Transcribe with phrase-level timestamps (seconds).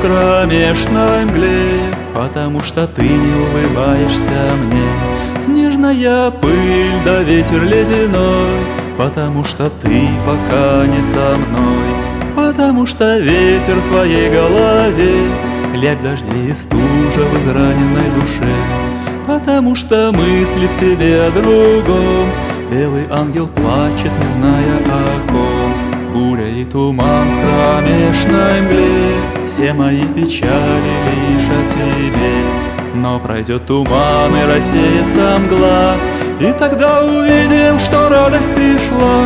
[0.00, 1.80] кромешной мгле
[2.14, 4.88] Потому что ты не улыбаешься мне.
[5.44, 8.60] Снежная пыль да ветер ледяной
[8.96, 12.36] Потому что ты пока не со мной.
[12.36, 15.30] Потому что ветер в твоей голове
[15.72, 18.54] Хлябь дождей и стужа в израненной душе.
[19.26, 22.28] Потому что мысли в тебе о другом
[22.70, 25.90] Белый ангел плачет, не зная о ком.
[26.12, 29.19] Буря и туман в кромешной мгле
[29.52, 32.94] Все мои печали лишь о тебе.
[32.94, 35.96] Но пройдет туман и рассеется мгла
[36.38, 39.24] И тогда увидим, что радость пришла.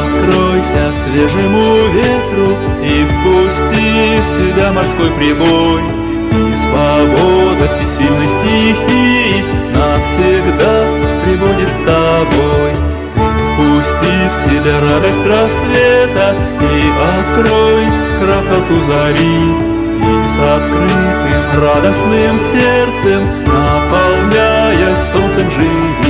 [0.00, 5.82] Откройся свежему ветру И впусти в себя морской прибой.
[6.62, 10.86] Свобода всесильной стихии Навсегда
[11.26, 12.72] прибудет с тобой.
[13.14, 13.20] Ты
[13.52, 16.34] впусти в себя радость рассвета
[18.24, 19.74] красоту зари.
[19.96, 26.04] И с открытым радостным сердцем Наполняя солнцем живи.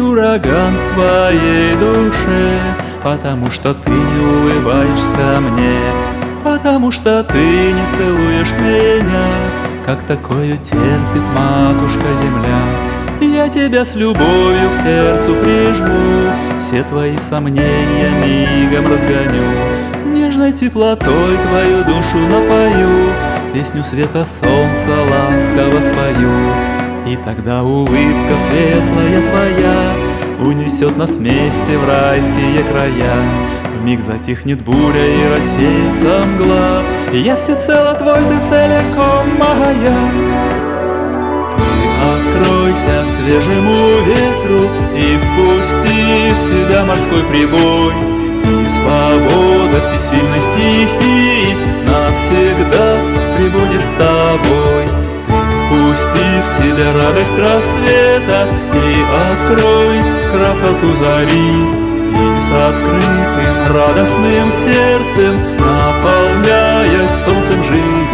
[0.00, 2.60] Ураган в твоей душе
[3.02, 9.58] Потому что ты не улыбаешься мне Потому что ты не целуешь меня.
[9.84, 12.98] Как такое терпит матушка земля?
[13.20, 20.12] Я тебя с любовью к сердцу прижму Все твои сомнения мигом разгоню.
[20.12, 23.12] Нежной теплотой твою душу напою
[23.52, 26.32] Песню света солнца ласково спою.
[27.06, 29.94] И тогда улыбка светлая твоя
[30.40, 33.24] Унесет нас вместе в райские края
[33.82, 36.82] Миг затихнет буря и рассеется мгла.
[37.12, 40.48] И я всецело твой, ты целиком моя.
[42.38, 47.94] Откройся свежему ветру И впусти в себя морской прибой.
[48.44, 51.56] И свобода всесильной стихии
[51.86, 52.96] Навсегда
[53.36, 54.84] прибудет с тобой.
[55.26, 58.76] Ты впусти в себя радость рассвета И
[59.32, 59.98] открой
[60.32, 61.88] красоту зари.
[62.10, 63.07] И с открытым
[63.38, 68.08] Чистым радостным сердцем Наполняя солнцем жизнь.